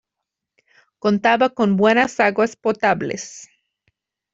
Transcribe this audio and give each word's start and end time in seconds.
Contaba 0.97 1.51
con 1.51 1.77
buenas 1.77 2.19
aguas 2.19 2.55
potables. 2.55 3.47